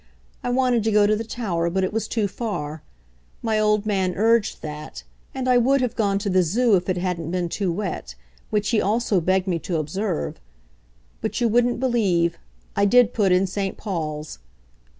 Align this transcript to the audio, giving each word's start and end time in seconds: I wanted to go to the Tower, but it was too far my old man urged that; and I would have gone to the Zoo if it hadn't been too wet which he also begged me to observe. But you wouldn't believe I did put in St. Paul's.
I 0.43 0.49
wanted 0.49 0.83
to 0.85 0.91
go 0.91 1.05
to 1.05 1.15
the 1.15 1.23
Tower, 1.23 1.69
but 1.69 1.83
it 1.83 1.93
was 1.93 2.07
too 2.07 2.27
far 2.27 2.81
my 3.43 3.59
old 3.59 3.85
man 3.85 4.15
urged 4.15 4.63
that; 4.63 5.03
and 5.31 5.47
I 5.47 5.59
would 5.59 5.79
have 5.81 5.95
gone 5.95 6.17
to 6.17 6.29
the 6.31 6.41
Zoo 6.41 6.75
if 6.75 6.89
it 6.89 6.97
hadn't 6.97 7.29
been 7.29 7.49
too 7.49 7.71
wet 7.71 8.15
which 8.49 8.69
he 8.71 8.81
also 8.81 9.21
begged 9.21 9.45
me 9.45 9.59
to 9.59 9.77
observe. 9.77 10.39
But 11.21 11.39
you 11.39 11.47
wouldn't 11.47 11.79
believe 11.79 12.39
I 12.75 12.85
did 12.85 13.13
put 13.13 13.31
in 13.31 13.45
St. 13.45 13.77
Paul's. 13.77 14.39